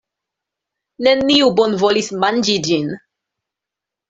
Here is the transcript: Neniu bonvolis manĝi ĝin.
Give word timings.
Neniu 1.07 1.49
bonvolis 1.59 2.09
manĝi 2.25 2.57
ĝin. 2.71 2.89